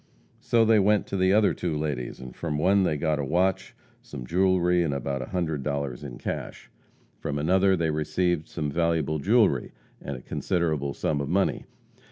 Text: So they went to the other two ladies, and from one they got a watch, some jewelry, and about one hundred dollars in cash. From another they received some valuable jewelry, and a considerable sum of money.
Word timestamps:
So 0.39 0.65
they 0.65 0.79
went 0.79 1.05
to 1.05 1.15
the 1.15 1.31
other 1.31 1.53
two 1.53 1.77
ladies, 1.77 2.19
and 2.19 2.35
from 2.35 2.57
one 2.57 2.81
they 2.81 2.97
got 2.97 3.19
a 3.19 3.23
watch, 3.23 3.75
some 4.01 4.25
jewelry, 4.25 4.81
and 4.81 4.95
about 4.95 5.19
one 5.21 5.29
hundred 5.29 5.61
dollars 5.61 6.03
in 6.03 6.17
cash. 6.17 6.71
From 7.19 7.37
another 7.37 7.77
they 7.77 7.91
received 7.91 8.47
some 8.47 8.71
valuable 8.71 9.19
jewelry, 9.19 9.73
and 10.01 10.17
a 10.17 10.21
considerable 10.23 10.95
sum 10.95 11.21
of 11.21 11.29
money. 11.29 11.65